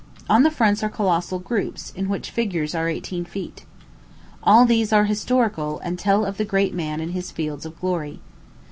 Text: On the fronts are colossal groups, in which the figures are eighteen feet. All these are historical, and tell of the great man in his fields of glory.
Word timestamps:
On 0.27 0.41
the 0.41 0.49
fronts 0.49 0.81
are 0.81 0.89
colossal 0.89 1.37
groups, 1.37 1.93
in 1.95 2.09
which 2.09 2.29
the 2.29 2.33
figures 2.33 2.73
are 2.73 2.89
eighteen 2.89 3.23
feet. 3.23 3.65
All 4.41 4.65
these 4.65 4.91
are 4.91 5.05
historical, 5.05 5.77
and 5.81 5.99
tell 5.99 6.25
of 6.25 6.37
the 6.37 6.43
great 6.43 6.73
man 6.73 6.99
in 6.99 7.09
his 7.09 7.29
fields 7.29 7.67
of 7.67 7.79
glory. 7.79 8.19